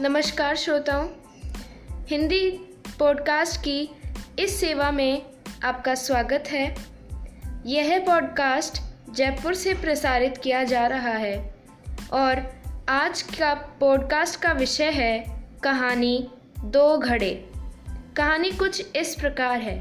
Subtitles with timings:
[0.00, 1.08] नमस्कार श्रोताओं।
[2.08, 2.50] हिंदी
[2.98, 3.90] पॉडकास्ट की
[4.38, 5.22] इस सेवा में
[5.64, 6.76] आपका स्वागत है।
[7.66, 8.80] यह पॉडकास्ट
[9.14, 11.54] जयपुर से प्रसारित किया जा रहा है
[12.12, 12.42] और
[12.88, 16.28] आज का पॉडकास्ट का विषय है कहानी
[16.64, 17.48] दो घड़े।
[18.16, 19.80] कहानी कुछ इस प्रकार है।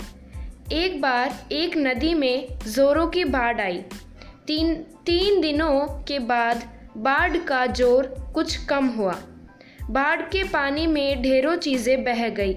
[0.72, 3.84] एक बार एक नदी में ज़ोरों की बाढ़ आई।
[4.48, 4.76] तीन
[5.06, 9.18] तीन दिनों के बाद बाढ़ का ज़ोर कुछ कम हुआ।
[9.92, 12.54] बाढ़ के पानी में ढेरों चीज़ें बह गई।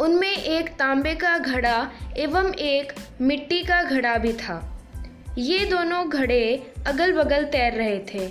[0.00, 4.56] उनमें एक तांबे का घड़ा एवं एक मिट्टी का घड़ा भी था।
[5.38, 8.26] ये दोनों घड़े अगल बगल तैर रहे थे।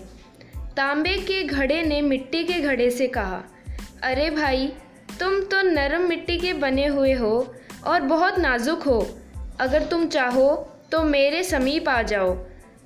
[0.77, 3.43] तांबे के घड़े ने मिट्टी के घड़े से कहा,
[4.03, 4.67] अरे भाई,
[5.19, 7.55] तुम तो नरम मिट्टी के बने हुए हो
[7.87, 8.99] और बहुत नाजुक हो।
[9.59, 10.49] अगर तुम चाहो
[10.91, 12.35] तो मेरे समीप आ जाओ।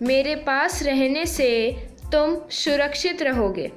[0.01, 1.49] मेरे पास रहने से
[2.11, 3.71] तुम सुरक्षित रहोगे।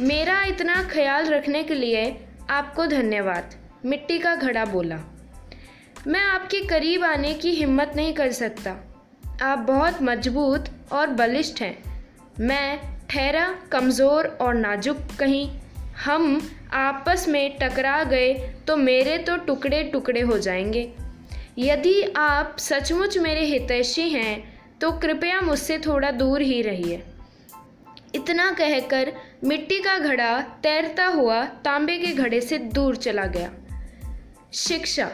[0.00, 2.04] मेरा इतना ख्याल रखने के लिए
[2.50, 3.54] आपको धन्यवाद।
[3.86, 4.98] मिट्टी का घड़ा बोला।
[6.06, 8.70] मैं आपके करीब आने की हिम्मत नहीं कर सकता।
[9.42, 12.04] आप बहुत मज़बूत और बलिष्ठ हैं।
[12.40, 12.78] मैं
[13.10, 15.48] ठहरा, कमज़ोर और नाजुक कहीं।
[16.04, 18.32] हम आपस में टकरा गए
[18.66, 20.92] तो मेरे तो टुकड़े टुकड़े हो जाएँगे।
[21.58, 27.02] यदि आप सचमुच मेरे हितैषी हैं तो कृपया मुझसे थोड़ा दूर ही रहिए।
[28.14, 29.12] इतना कहकर
[29.44, 33.50] मिट्टी का घड़ा तैरता हुआ तांबे के घड़े से दूर चला गया।
[34.52, 35.06] शिक्षा,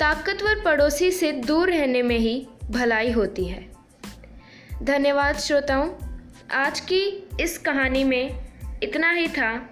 [0.00, 3.68] ताकतवर पड़ोसी से दूर रहने में ही भलाई होती है।
[4.82, 5.90] धन्यवाद श्रोताओं,
[6.52, 8.44] आज की इस कहानी में
[8.82, 9.70] इतना ही था।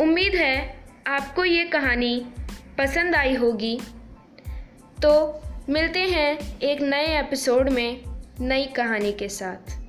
[0.00, 2.26] उम्मीद है आपको ये कहानी
[2.78, 3.80] पसंद आई होगी।
[5.02, 8.00] तो मिलते हैं एक नए एपिसोड में
[8.40, 9.79] नई कहानी के साथ।